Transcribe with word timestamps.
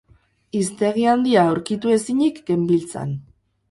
Hiztegi 0.59 1.05
handia 1.13 1.45
aurkitu 1.51 1.95
ezinik 2.01 2.43
genbiltzan. 2.53 3.19